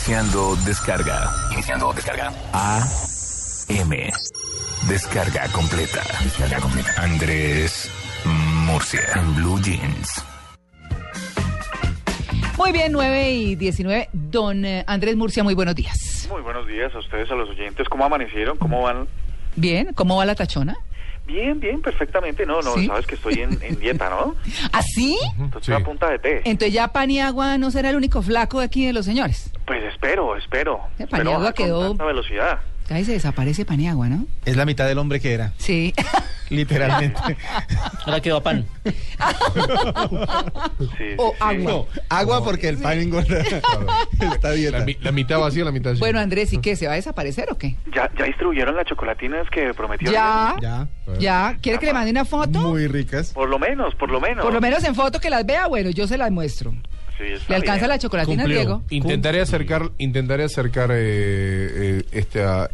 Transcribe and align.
Iniciando 0.00 0.56
descarga. 0.64 1.30
Iniciando 1.52 1.92
descarga. 1.92 2.32
A 2.54 2.82
M. 3.68 4.10
Descarga 4.88 5.46
completa. 5.52 6.00
Descarga 6.24 6.58
completa. 6.58 7.02
Andrés 7.02 7.90
Murcia. 8.24 9.02
En 9.14 9.34
Blue 9.36 9.60
Jeans. 9.60 10.24
Muy 12.56 12.72
bien, 12.72 12.92
9 12.92 13.30
y 13.30 13.56
19. 13.56 14.08
Don 14.14 14.64
Andrés 14.86 15.16
Murcia, 15.16 15.44
muy 15.44 15.52
buenos 15.52 15.74
días. 15.74 16.26
Muy 16.30 16.40
buenos 16.40 16.66
días 16.66 16.94
a 16.94 16.98
ustedes, 16.98 17.30
a 17.30 17.34
los 17.34 17.50
oyentes. 17.50 17.86
¿Cómo 17.90 18.06
amanecieron? 18.06 18.56
¿Cómo 18.56 18.80
van? 18.80 19.06
Bien, 19.54 19.92
¿cómo 19.92 20.16
va 20.16 20.24
la 20.24 20.34
tachona? 20.34 20.78
Bien, 21.30 21.60
bien, 21.60 21.80
perfectamente. 21.80 22.44
No, 22.46 22.60
no, 22.62 22.74
¿Sí? 22.74 22.86
sabes 22.86 23.06
que 23.06 23.14
estoy 23.14 23.34
en, 23.34 23.58
en 23.62 23.78
dieta, 23.78 24.10
¿no? 24.10 24.34
¿Así? 24.72 25.16
Estoy 25.56 25.74
a 25.74 25.80
punta 25.80 26.08
de 26.10 26.18
té. 26.18 26.36
Entonces 26.44 26.72
ya 26.72 26.88
pan 26.88 27.10
y 27.10 27.20
agua 27.20 27.56
no 27.58 27.70
será 27.70 27.90
el 27.90 27.96
único 27.96 28.22
flaco 28.22 28.58
de 28.60 28.66
aquí 28.66 28.84
de 28.86 28.92
los 28.92 29.04
señores. 29.04 29.50
Pues 29.66 29.82
espero, 29.84 30.36
espero. 30.36 30.80
Espero 30.92 31.10
Paniagua 31.10 31.38
bajar 31.38 31.54
con 31.54 31.66
quedó- 31.66 31.88
tanta 31.88 32.04
velocidad. 32.04 32.58
Ahí 32.90 33.04
se 33.04 33.12
desaparece 33.12 33.64
pan 33.64 33.80
y 33.80 33.86
agua, 33.86 34.08
¿no? 34.08 34.26
Es 34.44 34.56
la 34.56 34.64
mitad 34.66 34.86
del 34.88 34.98
hombre 34.98 35.20
que 35.20 35.32
era, 35.32 35.52
Sí. 35.58 35.94
literalmente. 36.50 37.20
Ahora 38.06 38.20
quedó 38.20 38.42
pan. 38.42 38.66
Sí, 40.98 41.04
o 41.16 41.34
agua. 41.40 41.70
No, 41.72 41.86
agua 42.08 42.44
porque 42.44 42.68
el 42.68 42.78
pan 42.78 42.98
engorda. 43.00 43.40
Está 44.20 44.52
dieta. 44.52 44.78
La, 44.78 44.84
mi- 44.84 44.96
la 45.00 45.12
mitad 45.12 45.38
vacía, 45.38 45.64
la 45.64 45.72
mitad 45.72 45.90
llena. 45.90 46.00
Bueno, 46.00 46.18
Andrés, 46.20 46.52
¿y 46.52 46.58
qué? 46.58 46.76
¿Se 46.76 46.86
va 46.86 46.92
a 46.92 46.96
desaparecer 46.96 47.48
o 47.50 47.58
qué? 47.58 47.76
¿Ya, 47.94 48.10
¿Ya 48.18 48.24
distribuyeron 48.24 48.76
las 48.76 48.86
chocolatinas 48.86 49.48
que 49.50 49.72
prometieron? 49.74 50.14
Ya. 50.14 50.56
Ya. 50.60 50.88
¿Ya? 51.18 51.58
¿Quiere 51.60 51.78
que 51.78 51.86
le 51.86 51.92
mande 51.92 52.10
una 52.10 52.24
foto? 52.24 52.58
Muy 52.60 52.86
ricas. 52.86 53.32
Por 53.32 53.48
lo 53.48 53.58
menos, 53.58 53.94
por 53.94 54.10
lo 54.10 54.20
menos. 54.20 54.44
Por 54.44 54.52
lo 54.52 54.60
menos 54.60 54.84
en 54.84 54.94
foto 54.94 55.20
que 55.20 55.30
las 55.30 55.44
vea, 55.46 55.66
bueno, 55.66 55.90
yo 55.90 56.06
se 56.06 56.16
las 56.18 56.30
muestro. 56.30 56.72
Sí, 57.18 57.24
¿Le 57.48 57.54
alcanza 57.56 57.80
bien. 57.82 57.88
la 57.90 57.98
chocolatina, 57.98 58.42
Cumplió. 58.44 58.58
Diego? 58.60 58.82
Intentaré 58.88 59.40
acercar, 59.42 59.90
intentaré 59.98 60.44
acercar 60.44 60.90
eh, 60.92 60.96
eh, 61.98 62.02
esta, 62.12 62.70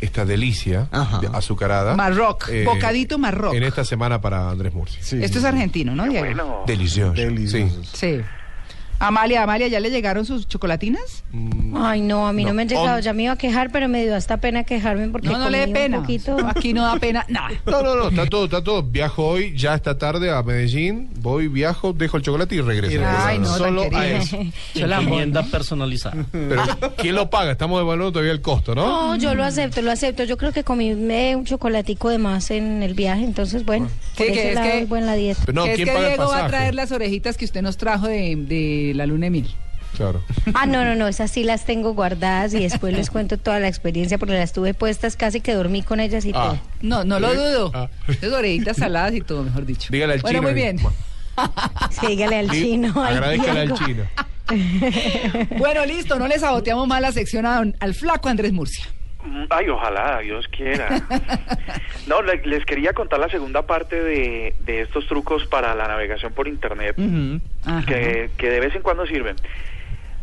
esta 0.00 0.24
delicia 0.24 0.88
de- 1.20 1.28
azucarada. 1.32 1.94
Marroc, 1.96 2.48
eh, 2.50 2.64
bocadito 2.64 3.18
Marroc. 3.18 3.54
En 3.54 3.62
esta 3.62 3.84
semana 3.84 4.20
para 4.20 4.50
Andrés 4.50 4.72
Murcia. 4.74 4.98
Sí, 5.02 5.22
Esto 5.22 5.38
es 5.38 5.44
argentino, 5.44 5.94
¿no, 5.94 6.04
Diego? 6.04 6.24
Bueno, 6.26 6.64
Delicioso. 6.66 7.12
Deliciosos. 7.12 7.88
Sí. 7.92 8.16
Sí. 8.18 8.20
Amalia, 9.00 9.42
Amalia, 9.42 9.66
¿ya 9.68 9.80
le 9.80 9.90
llegaron 9.90 10.24
sus 10.26 10.46
chocolatinas? 10.46 11.24
Mm, 11.32 11.74
Ay, 11.76 12.02
no, 12.02 12.26
a 12.28 12.32
mí 12.32 12.42
no, 12.44 12.50
No, 12.50 12.54
me 12.54 12.62
han 12.62 12.68
llegado. 12.68 12.96
on- 12.96 13.02
Ya 13.02 13.12
me 13.14 13.22
iba 13.24 13.32
a 13.32 13.36
quejar, 13.36 13.70
pero 13.72 13.88
me 13.88 14.02
dio 14.04 14.14
hasta 14.14 14.36
pena 14.36 14.62
quejarme 14.64 15.08
porque 15.08 15.28
No, 15.28 15.38
no 15.38 15.48
le 15.50 15.58
dé 15.60 15.66
un 15.68 15.72
pena. 15.72 16.00
poquito. 16.00 16.36
Aquí 16.46 16.72
no 16.74 16.82
da 16.84 16.96
pena 16.96 17.24
nada. 17.28 17.48
No, 17.66 17.82
no, 17.82 17.94
no, 17.96 18.08
está 18.08 18.26
todo, 18.26 18.44
está 18.44 18.62
todo. 18.62 18.82
Viajo 18.82 19.26
hoy, 19.26 19.56
ya 19.56 19.74
esta 19.74 19.96
tarde 19.96 20.30
a 20.30 20.42
Medellín, 20.42 21.08
voy, 21.20 21.48
viajo, 21.48 21.92
dejo 21.92 22.18
el 22.18 22.22
chocolate 22.22 22.54
y 22.56 22.60
regreso. 22.60 23.02
Ay, 23.06 23.38
no, 23.38 23.48
tan 23.48 23.58
Solo 23.58 23.82
a 23.82 23.88
querido. 23.88 24.16
eso. 24.18 24.36
Encomienda 24.74 25.42
personalizada. 25.44 26.26
Pero, 26.32 26.62
¿quién 26.98 27.14
lo 27.14 27.30
paga? 27.30 27.52
Estamos 27.52 27.80
evaluando 27.80 28.12
todavía 28.12 28.32
el 28.32 28.42
costo, 28.42 28.74
¿no? 28.74 29.14
No, 29.14 29.16
yo 29.16 29.34
lo 29.34 29.44
acepto, 29.44 29.80
lo 29.82 29.90
acepto. 29.92 30.24
Yo 30.24 30.36
creo 30.36 30.52
que 30.52 30.62
comí 30.64 30.90
eh, 30.90 31.34
un 31.36 31.44
chocolatico 31.46 32.08
de 32.10 32.18
más 32.18 32.50
en 32.50 32.82
el 32.82 32.94
viaje, 32.94 33.24
entonces 33.24 33.64
bueno, 33.64 33.88
por 34.28 34.36
ese 34.38 34.52
es 34.52 34.58
que- 34.60 34.78
es 34.82 34.88
buena 34.88 35.06
la 35.06 35.14
dieta. 35.14 35.40
Pero 35.46 35.52
no, 35.56 35.64
Que 35.64 35.70
es 35.72 35.76
¿quién 35.76 35.88
que 35.88 35.92
paga 35.94 36.06
el 36.08 36.16
Diego 36.16 36.30
va 36.30 36.44
a 36.44 36.48
traer 36.48 36.74
las 36.74 36.92
orejitas 36.92 37.36
que 37.36 37.44
usted 37.44 37.62
nos 37.62 37.76
trajo 37.76 38.06
de, 38.08 38.36
de 38.36 38.92
la 38.94 39.06
luna 39.06 39.26
de 39.26 39.30
mil. 39.30 39.54
Claro. 39.96 40.22
Ah, 40.54 40.66
no, 40.66 40.84
no, 40.84 40.94
no, 40.94 41.08
esas 41.08 41.30
sí 41.32 41.42
las 41.42 41.64
tengo 41.66 41.94
guardadas 41.94 42.54
y 42.54 42.60
después 42.60 42.94
les 42.94 43.10
cuento 43.10 43.38
toda 43.38 43.58
la 43.58 43.66
experiencia 43.68 44.18
porque 44.18 44.34
las 44.34 44.52
tuve 44.52 44.72
puestas, 44.72 45.16
casi 45.16 45.40
que 45.40 45.52
dormí 45.52 45.82
con 45.82 45.98
ellas 45.98 46.24
y 46.24 46.30
Ah. 46.30 46.32
todo. 46.32 46.60
No, 46.80 47.04
no 47.04 47.18
lo 47.18 47.30
Sí. 47.30 47.36
dudo. 47.36 47.72
Ah. 47.74 47.88
Orejitas 48.32 48.76
saladas 48.76 49.14
y 49.14 49.20
todo, 49.20 49.42
mejor 49.42 49.66
dicho. 49.66 49.88
Dígale 49.90 50.12
al 50.14 50.20
bueno, 50.20 50.38
chino 50.38 50.42
muy 50.42 50.54
que- 50.54 50.62
bien. 50.62 50.78
Sí, 52.00 52.06
dígale 52.06 52.36
al 52.36 52.50
chino. 52.50 53.02
Agradezcale 53.04 53.60
al 53.60 53.74
chino. 53.74 54.04
Bueno, 55.58 55.84
listo, 55.86 56.18
no 56.18 56.26
le 56.28 56.38
saboteamos 56.38 56.86
más 56.88 57.00
la 57.00 57.12
sección 57.12 57.46
a 57.46 57.56
don- 57.56 57.76
al 57.80 57.94
flaco 57.94 58.28
Andrés 58.28 58.52
Murcia. 58.52 58.84
Ay, 59.50 59.68
ojalá, 59.68 60.18
Dios 60.20 60.46
quiera. 60.48 60.88
No, 62.06 62.22
le- 62.22 62.42
les 62.44 62.64
quería 62.64 62.92
contar 62.92 63.20
la 63.20 63.28
segunda 63.28 63.62
parte 63.66 64.02
de, 64.02 64.54
de 64.60 64.80
estos 64.80 65.06
trucos 65.06 65.46
para 65.46 65.74
la 65.74 65.86
navegación 65.86 66.32
por 66.32 66.48
Internet. 66.48 66.96
Que, 67.86 68.30
que 68.36 68.50
de 68.50 68.58
vez 68.58 68.74
en 68.74 68.82
cuando 68.82 69.06
sirven. 69.06 69.36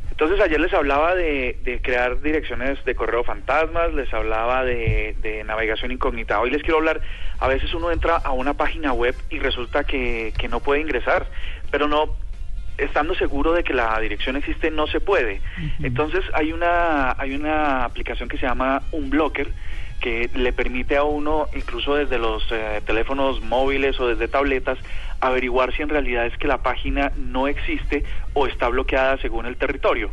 Entonces 0.10 0.40
ayer 0.42 0.60
les 0.60 0.74
hablaba 0.74 1.14
de, 1.16 1.60
de 1.64 1.80
crear 1.80 2.20
direcciones 2.22 2.84
de 2.84 2.96
correo 2.96 3.24
fantasmas, 3.24 3.94
les 3.94 4.12
hablaba 4.14 4.66
de, 4.66 5.16
de 5.22 5.44
navegación 5.44 5.92
incógnita. 5.92 6.40
Hoy 6.42 6.50
les 6.50 6.64
quiero 6.64 6.78
hablar, 6.78 7.00
a 7.40 7.48
veces 7.48 7.72
uno 7.76 7.92
entra 7.92 8.16
a 8.18 8.32
una 8.32 8.56
página 8.56 8.92
web 8.94 9.16
y 9.30 9.38
resulta 9.40 9.84
que, 9.84 10.34
que 10.38 10.48
no 10.50 10.60
puede 10.60 10.82
ingresar, 10.82 11.28
pero 11.70 11.88
no, 11.88 12.16
estando 12.78 13.16
seguro 13.16 13.54
de 13.54 13.64
que 13.64 13.74
la 13.74 14.00
dirección 14.00 14.36
existe, 14.36 14.72
no 14.72 14.88
se 14.88 15.00
puede. 15.00 15.42
Entonces 15.82 16.24
hay 16.34 16.52
una, 16.52 17.12
hay 17.18 17.36
una 17.36 17.86
aplicación 17.86 18.30
que 18.30 18.38
se 18.38 18.46
llama 18.46 18.84
Unblocker 18.92 19.52
que 20.00 20.30
le 20.36 20.54
permite 20.54 20.96
a 20.96 21.04
uno, 21.04 21.48
incluso 21.56 21.96
desde 21.96 22.20
los 22.20 22.44
eh, 22.52 22.82
teléfonos 22.86 23.42
móviles 23.42 24.00
o 24.00 24.08
desde 24.08 24.28
tabletas, 24.28 24.78
averiguar 25.20 25.76
si 25.76 25.82
en 25.82 25.90
realidad 25.90 26.28
es 26.28 26.38
que 26.38 26.48
la 26.48 26.62
página 26.62 27.12
no 27.18 27.48
existe 27.48 28.04
o 28.34 28.46
está 28.48 28.68
bloqueada 28.70 29.18
según 29.18 29.48
el 29.48 29.58
territorio. 29.58 30.12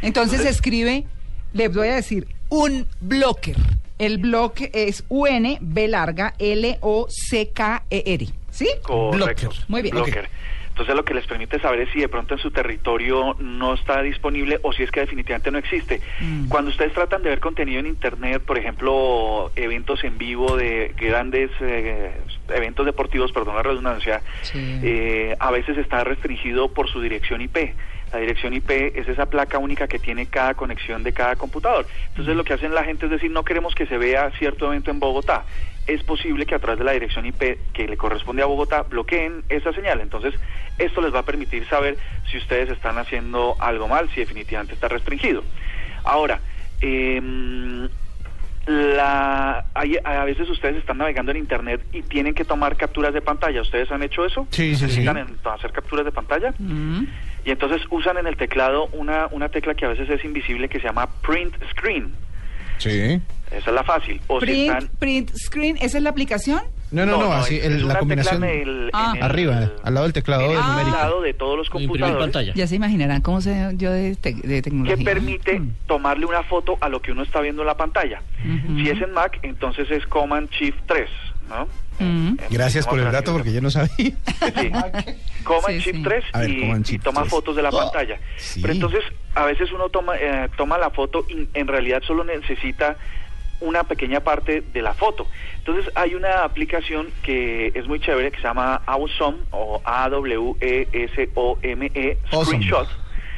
Entonces 0.00 0.44
escribe, 0.46 1.04
le 1.52 1.68
voy 1.68 1.88
a 1.88 1.96
decir, 1.96 2.26
un 2.48 2.86
blocker. 3.00 3.56
El 3.98 4.18
bloque 4.18 4.70
es 4.72 5.04
U-N, 5.08 5.58
B 5.60 5.88
larga, 5.88 6.34
L-O-C-K-E-R. 6.38 8.26
¿Sí? 8.50 8.68
Correcto. 8.82 9.50
Muy 9.66 9.82
bien. 9.82 9.94
Blocker. 9.94 10.28
Entonces 10.78 10.94
lo 10.94 11.04
que 11.04 11.12
les 11.12 11.26
permite 11.26 11.58
saber 11.58 11.80
es 11.80 11.90
si 11.90 11.98
de 11.98 12.08
pronto 12.08 12.34
en 12.34 12.40
su 12.40 12.52
territorio 12.52 13.34
no 13.40 13.74
está 13.74 14.00
disponible 14.00 14.60
o 14.62 14.72
si 14.72 14.84
es 14.84 14.92
que 14.92 15.00
definitivamente 15.00 15.50
no 15.50 15.58
existe. 15.58 16.00
Mm. 16.20 16.46
Cuando 16.46 16.70
ustedes 16.70 16.92
tratan 16.92 17.24
de 17.24 17.30
ver 17.30 17.40
contenido 17.40 17.80
en 17.80 17.86
Internet, 17.88 18.42
por 18.46 18.56
ejemplo, 18.58 19.50
eventos 19.56 20.04
en 20.04 20.18
vivo 20.18 20.56
de 20.56 20.94
grandes 20.96 21.50
eh, 21.60 22.12
eventos 22.50 22.86
deportivos, 22.86 23.32
perdón 23.32 23.56
la 23.56 23.64
redundancia, 23.64 24.22
Sí. 24.42 24.78
eh, 24.84 25.34
a 25.40 25.50
veces 25.50 25.76
está 25.78 26.04
restringido 26.04 26.68
por 26.72 26.88
su 26.88 27.00
dirección 27.00 27.40
IP. 27.40 27.74
La 28.12 28.20
dirección 28.20 28.54
IP 28.54 28.70
es 28.96 29.08
esa 29.08 29.26
placa 29.26 29.58
única 29.58 29.88
que 29.88 29.98
tiene 29.98 30.26
cada 30.26 30.54
conexión 30.54 31.02
de 31.02 31.12
cada 31.12 31.34
computador. 31.34 31.86
Entonces 32.10 32.36
lo 32.36 32.44
que 32.44 32.52
hacen 32.52 32.72
la 32.72 32.84
gente 32.84 33.06
es 33.06 33.10
decir, 33.10 33.32
no 33.32 33.42
queremos 33.44 33.74
que 33.74 33.86
se 33.86 33.98
vea 33.98 34.30
cierto 34.38 34.66
evento 34.68 34.92
en 34.92 35.00
Bogotá. 35.00 35.44
Es 35.88 36.02
posible 36.04 36.46
que 36.46 36.54
a 36.54 36.58
través 36.60 36.78
de 36.78 36.84
la 36.84 36.92
dirección 36.92 37.26
IP 37.26 37.58
que 37.72 37.88
le 37.88 37.96
corresponde 37.96 38.42
a 38.42 38.46
Bogotá 38.46 38.82
bloqueen 38.82 39.42
esa 39.48 39.72
señal. 39.72 40.00
Entonces 40.00 40.34
esto 40.78 41.00
les 41.00 41.12
va 41.14 41.20
a 41.20 41.24
permitir 41.24 41.66
saber 41.66 41.96
si 42.30 42.36
ustedes 42.38 42.68
están 42.70 42.98
haciendo 42.98 43.56
algo 43.58 43.88
mal, 43.88 44.08
si 44.10 44.20
definitivamente 44.20 44.74
está 44.74 44.86
restringido. 44.88 45.42
Ahora, 46.04 46.40
em, 46.82 47.88
la, 48.66 49.64
hay- 49.74 49.96
a 50.04 50.24
veces 50.24 50.48
ustedes 50.50 50.76
están 50.76 50.98
navegando 50.98 51.30
en 51.30 51.38
internet 51.38 51.80
y 51.92 52.02
tienen 52.02 52.34
que 52.34 52.44
tomar 52.44 52.76
capturas 52.76 53.14
de 53.14 53.22
pantalla. 53.22 53.62
¿Ustedes 53.62 53.90
han 53.90 54.02
hecho 54.02 54.26
eso? 54.26 54.46
Sí, 54.50 54.74
sí, 54.74 54.76
sí. 54.76 54.82
¿Necesitan 55.00 55.16
en- 55.16 55.38
hacer 55.44 55.72
capturas 55.72 56.04
de 56.04 56.12
pantalla? 56.12 56.52
Mm. 56.58 57.04
Y 57.46 57.50
entonces 57.50 57.80
usan 57.90 58.18
en 58.18 58.26
el 58.26 58.36
teclado 58.36 58.86
una, 58.92 59.26
una 59.30 59.48
tecla 59.48 59.74
que 59.74 59.86
a 59.86 59.88
veces 59.88 60.10
es 60.10 60.22
invisible 60.24 60.68
que 60.68 60.80
se 60.80 60.86
llama 60.86 61.08
print 61.22 61.54
screen. 61.70 62.12
Sí. 62.78 63.20
Esa 63.50 63.70
es 63.70 63.74
la 63.74 63.82
fácil. 63.84 64.20
O 64.26 64.40
si 64.40 64.46
Print, 64.46 64.68
están... 64.72 64.88
print 64.98 65.30
screen, 65.36 65.76
¿esa 65.80 65.96
es 65.98 66.02
la 66.04 66.10
aplicación? 66.10 66.60
No, 66.90 67.04
no, 67.04 67.18
no, 67.18 67.32
así, 67.32 67.56
es- 67.56 67.64
el- 67.66 67.86
la 67.88 67.98
combinación 67.98 68.42
en 68.44 68.50
el- 68.68 68.90
Ah. 68.94 69.10
en 69.12 69.16
el- 69.18 69.22
arriba, 69.22 69.72
al 69.82 69.94
lado 69.94 70.04
del 70.06 70.12
teclado 70.14 70.42
en 70.44 70.52
el 70.52 70.56
numérico. 70.62 70.96
lado 70.96 71.20
de 71.22 71.34
todos 71.34 71.56
los 71.58 71.68
computadores 71.70 72.16
pantalla. 72.18 72.52
Ya 72.54 72.66
se 72.66 72.76
imaginarán 72.76 73.20
cómo 73.20 73.40
sé 73.42 73.70
yo 73.74 73.90
de, 73.92 74.16
te- 74.16 74.32
de 74.34 74.62
tecnología. 74.62 74.96
que 74.96 75.04
permite 75.04 75.60
Mm. 75.60 75.74
tomarle 75.86 76.24
una 76.26 76.42
foto 76.44 76.78
a 76.80 76.88
lo 76.88 77.00
que 77.02 77.12
uno 77.12 77.22
está 77.22 77.40
viendo 77.40 77.62
en 77.62 77.66
la 77.68 77.76
pantalla. 77.76 78.22
Si 78.76 78.88
es 78.88 79.00
en 79.02 79.12
Mac, 79.12 79.38
entonces 79.42 79.90
es 79.90 80.06
Command 80.06 80.48
Shift 80.50 80.78
3, 80.86 81.08
¿no? 81.50 81.68
Mm. 82.00 82.36
Gracias 82.50 82.86
por 82.86 82.98
el 83.00 83.10
dato 83.10 83.32
porque 83.32 83.52
yo 83.52 83.60
no 83.60 83.70
sabía. 83.70 83.90
Sí. 83.96 84.14
Command 85.44 85.78
Sí, 85.78 85.80
Shift 85.80 85.96
sí. 85.96 86.02
3 86.04 86.24
A 86.32 86.38
ver, 86.40 86.50
y, 86.50 86.60
Command 86.60 86.86
y 86.86 86.90
Shift 86.90 87.04
toma 87.04 87.20
3. 87.22 87.30
fotos 87.30 87.56
de 87.56 87.62
la 87.62 87.68
Oh, 87.70 87.78
pantalla. 87.78 88.18
sí. 88.36 88.60
Pero 88.62 88.72
entonces 88.74 89.00
a 89.34 89.44
veces 89.44 89.70
uno 89.72 89.88
toma 89.88 90.16
eh, 90.16 90.48
toma 90.56 90.78
la 90.78 90.90
foto 90.90 91.24
y 91.28 91.48
en 91.54 91.66
realidad 91.68 92.02
solo 92.06 92.24
necesita 92.24 92.96
una 93.60 93.82
pequeña 93.84 94.20
parte 94.20 94.60
de 94.60 94.82
la 94.82 94.94
foto. 94.94 95.26
Entonces 95.58 95.90
hay 95.96 96.14
una 96.14 96.44
aplicación 96.44 97.08
que 97.22 97.72
es 97.74 97.86
muy 97.88 97.98
chévere 98.00 98.30
que 98.30 98.36
se 98.36 98.44
llama 98.44 98.82
Awesome 98.86 99.38
o 99.50 99.80
A 99.84 100.08
W 100.08 100.54
E 100.60 100.86
S 100.92 101.30
O 101.34 101.58
M 101.62 101.90
E 101.94 102.18
Awesome. 102.30 102.44
Screenshot 102.44 102.88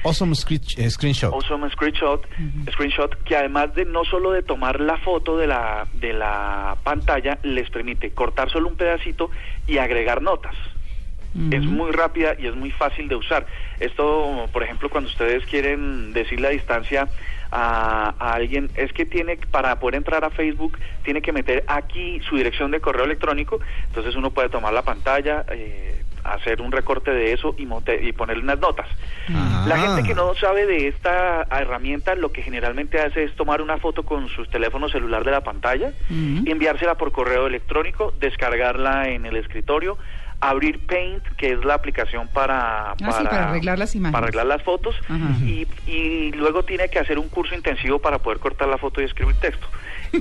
Awesome 0.02 0.34
screen- 0.34 0.62
eh, 0.78 0.88
Screenshot. 0.90 1.32
Awesome 1.34 1.68
Screenshot, 1.70 2.26
screenshot 2.72 3.14
que 3.24 3.36
además 3.36 3.74
de 3.74 3.84
no 3.84 4.02
solo 4.04 4.32
de 4.32 4.42
tomar 4.42 4.80
la 4.80 4.96
foto 4.96 5.36
de 5.36 5.46
la, 5.46 5.86
de 5.92 6.14
la 6.14 6.76
pantalla, 6.82 7.38
les 7.42 7.68
permite 7.68 8.10
cortar 8.12 8.50
solo 8.50 8.68
un 8.68 8.76
pedacito 8.76 9.30
y 9.66 9.76
agregar 9.76 10.22
notas. 10.22 10.54
Es 11.52 11.62
muy 11.64 11.92
rápida 11.92 12.34
y 12.38 12.46
es 12.48 12.56
muy 12.56 12.70
fácil 12.72 13.06
de 13.08 13.14
usar. 13.14 13.46
Esto, 13.78 14.48
por 14.52 14.62
ejemplo, 14.64 14.88
cuando 14.90 15.08
ustedes 15.08 15.44
quieren 15.46 16.12
decirle 16.12 16.48
a 16.48 16.50
distancia 16.50 17.08
a, 17.52 18.14
a 18.18 18.32
alguien, 18.34 18.68
es 18.74 18.92
que 18.92 19.06
tiene, 19.06 19.36
para 19.36 19.78
poder 19.78 19.94
entrar 19.96 20.24
a 20.24 20.30
Facebook, 20.30 20.76
tiene 21.04 21.22
que 21.22 21.32
meter 21.32 21.64
aquí 21.68 22.20
su 22.28 22.36
dirección 22.36 22.70
de 22.72 22.80
correo 22.80 23.04
electrónico, 23.04 23.60
entonces 23.86 24.16
uno 24.16 24.30
puede 24.30 24.48
tomar 24.48 24.72
la 24.72 24.82
pantalla, 24.82 25.44
eh, 25.52 26.02
hacer 26.24 26.60
un 26.60 26.70
recorte 26.70 27.10
de 27.12 27.32
eso 27.32 27.54
y, 27.56 27.64
monte- 27.64 28.00
y 28.02 28.12
ponerle 28.12 28.42
unas 28.42 28.58
notas. 28.60 28.86
Ah. 29.32 29.64
La 29.68 29.78
gente 29.78 30.02
que 30.02 30.14
no 30.14 30.34
sabe 30.34 30.66
de 30.66 30.88
esta 30.88 31.46
herramienta 31.50 32.14
lo 32.14 32.30
que 32.32 32.42
generalmente 32.42 33.00
hace 33.00 33.24
es 33.24 33.34
tomar 33.36 33.62
una 33.62 33.78
foto 33.78 34.02
con 34.04 34.28
su 34.28 34.44
teléfono 34.46 34.88
celular 34.88 35.24
de 35.24 35.30
la 35.30 35.40
pantalla, 35.42 35.92
enviársela 36.46 36.96
por 36.96 37.10
correo 37.12 37.46
electrónico, 37.46 38.12
descargarla 38.20 39.08
en 39.08 39.26
el 39.26 39.36
escritorio, 39.36 39.96
abrir 40.40 40.86
Paint, 40.86 41.22
que 41.36 41.52
es 41.52 41.64
la 41.64 41.74
aplicación 41.74 42.26
para, 42.28 42.92
Ah, 42.92 42.96
sí, 42.98 43.24
para 43.24 43.50
arreglar 43.50 43.78
las 43.78 43.94
imágenes. 43.94 44.12
para 44.12 44.24
arreglar 44.26 44.46
las 44.46 44.62
fotos, 44.62 44.96
y, 45.44 45.66
y 45.86 46.32
luego 46.32 46.62
tiene 46.64 46.88
que 46.88 46.98
hacer 46.98 47.18
un 47.18 47.28
curso 47.28 47.54
intensivo 47.54 47.98
para 47.98 48.18
poder 48.18 48.38
cortar 48.38 48.68
la 48.68 48.78
foto 48.78 49.00
y 49.02 49.04
escribir 49.04 49.36
texto. 49.36 49.66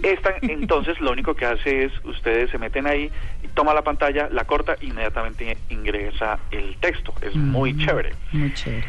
Esta, 0.04 0.36
entonces, 0.42 1.00
lo 1.00 1.12
único 1.12 1.36
que 1.36 1.46
hace 1.46 1.86
es, 1.86 1.94
ustedes 2.04 2.50
se 2.52 2.58
meten 2.58 2.86
ahí, 2.86 3.10
toma 3.54 3.74
la 3.74 3.82
pantalla, 3.82 4.28
la 4.32 4.44
corta, 4.44 4.76
e 4.82 4.88
inmediatamente 4.88 5.58
ingresa 5.70 6.38
el 6.52 6.76
texto. 6.82 7.14
Es 7.22 7.34
muy 7.36 7.78
chévere. 7.78 8.14
Muy 8.34 8.54
chévere. 8.54 8.84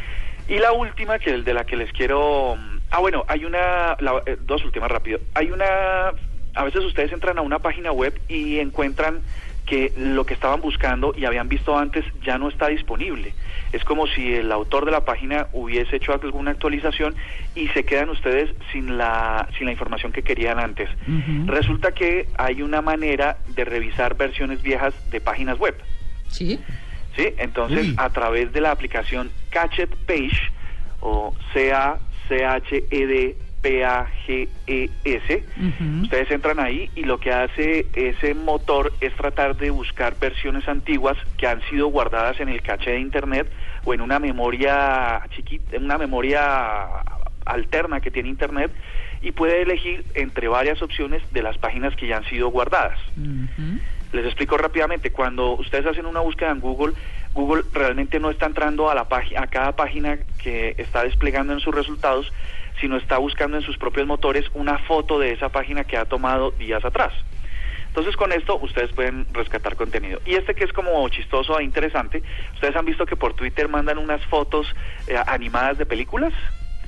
Y 0.49 0.57
la 0.59 0.73
última, 0.73 1.17
que 1.17 1.29
el 1.33 1.43
de 1.45 1.53
la 1.53 1.63
que 1.65 1.77
les 1.77 1.91
quiero... 1.93 2.57
Ah, 2.89 2.99
bueno, 2.99 3.23
hay 3.29 3.45
una... 3.45 3.95
la- 3.99 4.21
eh, 4.25 4.37
dos 4.41 4.65
últimas 4.65 4.91
rápido. 4.91 5.19
Hay 5.33 5.49
una... 5.49 6.11
A 6.53 6.65
veces 6.65 6.83
ustedes 6.83 7.13
entran 7.13 7.37
a 7.37 7.41
una 7.41 7.59
página 7.59 7.93
web 7.93 8.19
y 8.27 8.59
encuentran 8.59 9.19
que 9.65 9.93
lo 9.95 10.25
que 10.25 10.33
estaban 10.33 10.61
buscando 10.61 11.13
y 11.15 11.25
habían 11.25 11.47
visto 11.47 11.77
antes 11.77 12.03
ya 12.23 12.37
no 12.37 12.49
está 12.49 12.67
disponible. 12.67 13.33
Es 13.71 13.83
como 13.83 14.07
si 14.07 14.33
el 14.33 14.51
autor 14.51 14.85
de 14.85 14.91
la 14.91 15.05
página 15.05 15.47
hubiese 15.53 15.95
hecho 15.95 16.13
alguna 16.13 16.51
actualización 16.51 17.15
y 17.55 17.67
se 17.69 17.85
quedan 17.85 18.09
ustedes 18.09 18.49
sin 18.71 18.97
la, 18.97 19.47
sin 19.57 19.65
la 19.65 19.71
información 19.71 20.11
que 20.11 20.23
querían 20.23 20.59
antes. 20.59 20.89
Resulta 21.45 21.93
que 21.93 22.27
hay 22.37 22.61
una 22.61 22.81
manera 22.81 23.37
de 23.55 23.63
revisar 23.63 24.15
versiones 24.17 24.61
viejas 24.61 24.93
de 25.09 25.21
páginas 25.21 25.57
web. 25.57 25.75
¿Sí? 26.27 26.59
¿sí? 27.15 27.33
Entonces, 27.37 27.87
Uy. 27.87 27.95
a 27.97 28.09
través 28.09 28.51
de 28.53 28.61
la 28.61 28.71
aplicación 28.71 29.31
Catchet 29.49 29.95
Page 30.05 30.51
o 30.99 31.33
Ujú. 35.57 36.03
ustedes 36.03 36.31
entran 36.31 36.59
ahí 36.59 36.89
y 36.95 37.03
lo 37.03 37.19
que 37.19 37.31
hace 37.31 37.87
ese 37.93 38.33
motor 38.33 38.91
es 39.01 39.15
tratar 39.15 39.55
de 39.55 39.69
buscar 39.69 40.17
versiones 40.19 40.67
antiguas 40.67 41.17
que 41.37 41.47
han 41.47 41.61
sido 41.69 41.87
guardadas 41.87 42.39
en 42.39 42.49
el 42.49 42.61
caché 42.61 42.91
de 42.91 42.99
Internet 42.99 43.51
o 43.83 43.93
en 43.93 44.01
una 44.01 44.19
memoria 44.19 45.21
chiquita, 45.35 45.75
en 45.75 45.85
una 45.85 45.97
memoria 45.97 46.87
alterna 47.45 48.01
que 48.01 48.11
tiene 48.11 48.29
Internet 48.29 48.71
y 49.21 49.31
puede 49.31 49.61
elegir 49.61 50.05
entre 50.15 50.47
varias 50.47 50.81
opciones 50.81 51.21
de 51.31 51.43
las 51.43 51.57
páginas 51.57 51.95
que 51.95 52.07
ya 52.07 52.17
han 52.17 52.25
sido 52.25 52.49
guardadas. 52.49 52.97
Les 54.11 54.25
explico 54.25 54.57
rápidamente, 54.57 55.11
cuando 55.11 55.55
ustedes 55.57 55.85
hacen 55.85 56.05
una 56.05 56.19
búsqueda 56.19 56.51
en 56.51 56.59
Google, 56.59 56.93
Google 57.33 57.63
realmente 57.71 58.19
no 58.19 58.29
está 58.29 58.45
entrando 58.45 58.89
a 58.89 58.95
la 58.95 59.07
página 59.07 59.43
a 59.43 59.47
cada 59.47 59.71
página 59.73 60.19
que 60.37 60.75
está 60.77 61.03
desplegando 61.03 61.53
en 61.53 61.61
sus 61.61 61.73
resultados, 61.73 62.31
sino 62.81 62.97
está 62.97 63.17
buscando 63.19 63.55
en 63.57 63.63
sus 63.63 63.77
propios 63.77 64.05
motores 64.07 64.45
una 64.53 64.77
foto 64.79 65.19
de 65.19 65.31
esa 65.31 65.49
página 65.49 65.83
que 65.85 65.95
ha 65.97 66.05
tomado 66.05 66.51
días 66.51 66.83
atrás. 66.83 67.13
Entonces 67.87 68.15
con 68.15 68.31
esto 68.31 68.57
ustedes 68.61 68.91
pueden 68.93 69.25
rescatar 69.33 69.75
contenido. 69.75 70.21
Y 70.25 70.35
este 70.35 70.55
que 70.55 70.63
es 70.63 70.73
como 70.73 71.07
chistoso 71.09 71.59
e 71.59 71.63
interesante, 71.63 72.23
ustedes 72.55 72.75
han 72.75 72.85
visto 72.85 73.05
que 73.05 73.15
por 73.15 73.33
Twitter 73.33 73.67
mandan 73.69 73.97
unas 73.97 74.23
fotos 74.25 74.65
eh, 75.07 75.15
animadas 75.27 75.77
de 75.77 75.85
películas. 75.85 76.33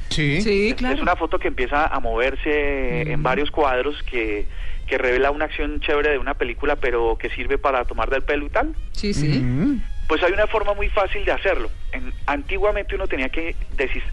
Sí. 0.09 0.41
Sí, 0.41 0.69
Es- 0.69 0.75
claro. 0.75 0.95
Es 0.95 1.01
una 1.01 1.15
foto 1.15 1.39
que 1.39 1.47
empieza 1.47 1.87
a 1.87 1.99
moverse 1.99 3.01
en 3.11 3.21
varios 3.23 3.51
cuadros 3.51 4.01
que, 4.03 4.45
que 4.87 4.97
revela 4.97 5.31
una 5.31 5.45
acción 5.45 5.79
chévere 5.81 6.11
de 6.11 6.17
una 6.19 6.35
película, 6.35 6.75
pero 6.77 7.17
que 7.17 7.29
sirve 7.31 7.57
para 7.57 7.83
tomar 7.85 8.09
del 8.09 8.21
pelo 8.23 8.45
y 8.45 8.49
tal. 8.49 8.73
Sí, 8.93 9.13
sí. 9.13 9.27
Mm. 9.39 9.81
Pues 10.07 10.21
hay 10.23 10.31
una 10.31 10.47
forma 10.47 10.73
muy 10.73 10.89
fácil 10.89 11.23
de 11.25 11.31
hacerlo. 11.31 11.71
En- 11.91 12.13
antiguamente 12.27 12.95
uno 12.95 13.07
tenía 13.07 13.29
que 13.29 13.55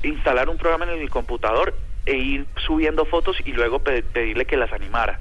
instalar 0.02 0.48
un 0.48 0.56
programa 0.56 0.84
en 0.84 1.00
el 1.00 1.10
computador 1.10 1.76
e 2.06 2.16
ir 2.16 2.46
subiendo 2.66 3.04
fotos 3.04 3.36
y 3.44 3.52
luego 3.52 3.80
pe- 3.80 4.02
pedirle 4.02 4.46
que 4.46 4.56
las 4.56 4.72
animara. 4.72 5.20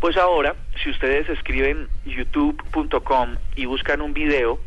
Pues 0.00 0.16
ahora, 0.16 0.54
si 0.82 0.90
ustedes 0.90 1.28
escriben 1.28 1.88
youtube.com 2.04 3.36
y 3.56 3.66
buscan 3.66 4.00
un 4.00 4.12
video, 4.14 4.60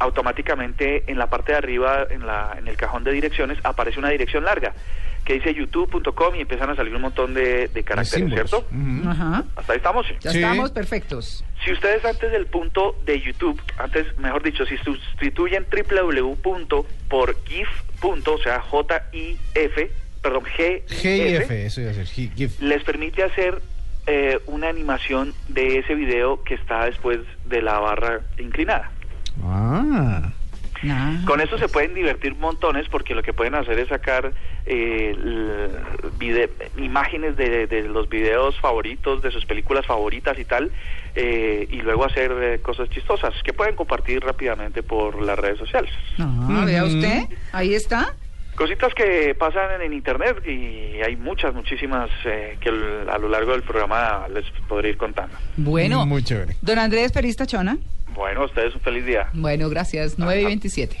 automáticamente 0.00 1.04
en 1.10 1.18
la 1.18 1.28
parte 1.28 1.52
de 1.52 1.58
arriba, 1.58 2.06
en, 2.08 2.24
la, 2.26 2.54
en 2.56 2.68
el 2.68 2.76
cajón 2.76 3.04
de 3.04 3.12
direcciones, 3.12 3.58
aparece 3.64 3.98
una 3.98 4.10
dirección 4.10 4.44
larga 4.44 4.74
que 5.28 5.34
dice 5.34 5.52
youtube.com 5.52 6.34
y 6.36 6.40
empiezan 6.40 6.70
a 6.70 6.74
salir 6.74 6.94
un 6.96 7.02
montón 7.02 7.34
de, 7.34 7.68
de 7.68 7.84
caracteres. 7.84 8.30
¿cierto? 8.32 8.66
Ajá. 9.06 9.44
Hasta 9.56 9.72
ahí 9.74 9.76
estamos. 9.76 10.06
Ya 10.20 10.30
Sí. 10.30 10.38
estamos 10.38 10.70
perfectos. 10.70 11.44
Si 11.62 11.70
ustedes 11.70 12.02
antes 12.02 12.32
del 12.32 12.46
punto 12.46 12.96
de 13.04 13.20
YouTube, 13.20 13.60
antes, 13.76 14.06
mejor 14.18 14.42
dicho, 14.42 14.64
si 14.64 14.78
sustituyen 14.78 15.66
www.porgif. 15.70 17.68
o 18.02 18.38
sea, 18.42 18.60
J-I-F, 18.60 19.90
perdón, 20.22 20.44
GIF, 20.46 21.50
eso 21.50 21.80
iba 21.82 21.90
a 21.90 21.94
ser. 21.94 22.06
Gi- 22.06 22.32
GIF. 22.34 22.60
les 22.62 22.82
permite 22.84 23.22
hacer 23.24 23.60
eh, 24.06 24.38
una 24.46 24.68
animación 24.70 25.34
de 25.48 25.78
ese 25.80 25.94
video 25.94 26.42
que 26.42 26.54
está 26.54 26.86
después 26.86 27.18
de 27.44 27.60
la 27.60 27.78
barra 27.80 28.20
inclinada. 28.38 28.90
Ah. 29.44 30.32
Nah. 30.82 31.24
Con 31.24 31.40
eso 31.40 31.58
se 31.58 31.68
pueden 31.68 31.94
divertir 31.94 32.34
montones 32.36 32.88
porque 32.88 33.14
lo 33.14 33.22
que 33.22 33.32
pueden 33.32 33.54
hacer 33.54 33.78
es 33.78 33.88
sacar 33.88 34.32
eh, 34.66 35.16
imágenes 36.76 37.36
de, 37.36 37.66
de 37.66 37.82
los 37.82 38.08
videos 38.08 38.58
favoritos, 38.60 39.22
de 39.22 39.30
sus 39.30 39.44
películas 39.44 39.86
favoritas 39.86 40.38
y 40.38 40.44
tal, 40.44 40.70
eh, 41.14 41.66
y 41.70 41.80
luego 41.82 42.04
hacer 42.04 42.32
eh, 42.40 42.60
cosas 42.60 42.88
chistosas 42.90 43.34
que 43.42 43.52
pueden 43.52 43.74
compartir 43.74 44.22
rápidamente 44.22 44.82
por 44.82 45.20
las 45.20 45.38
redes 45.38 45.58
sociales. 45.58 45.92
Ah, 46.18 46.62
vea 46.64 46.84
usted, 46.84 47.24
ahí 47.52 47.74
está. 47.74 48.14
Cositas 48.58 48.92
que 48.92 49.36
pasan 49.38 49.70
en, 49.76 49.82
en 49.82 49.92
internet 49.92 50.44
y 50.44 51.00
hay 51.00 51.14
muchas, 51.14 51.54
muchísimas 51.54 52.10
eh, 52.24 52.58
que 52.60 52.70
a 52.70 53.16
lo 53.18 53.28
largo 53.28 53.52
del 53.52 53.62
programa 53.62 54.26
les 54.34 54.44
podré 54.68 54.88
ir 54.88 54.96
contando. 54.96 55.36
Bueno, 55.56 56.04
Muy 56.04 56.24
chévere. 56.24 56.56
don 56.60 56.76
Andrés 56.76 57.12
Perista 57.12 57.46
Chona. 57.46 57.78
Bueno, 58.16 58.42
a 58.42 58.46
ustedes 58.46 58.74
un 58.74 58.80
feliz 58.80 59.06
día. 59.06 59.28
Bueno, 59.32 59.68
gracias. 59.70 60.18
9 60.18 60.42
y 60.42 60.44
27. 60.46 60.96